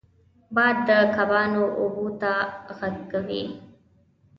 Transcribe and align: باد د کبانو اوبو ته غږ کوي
باد 0.55 0.77
د 0.87 0.89
کبانو 1.15 1.63
اوبو 1.81 2.07
ته 2.21 2.31
غږ 2.77 2.95
کوي 3.11 3.43